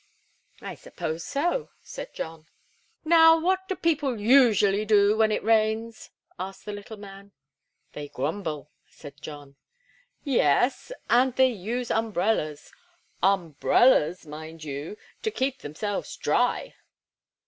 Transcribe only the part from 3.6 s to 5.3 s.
do people usually do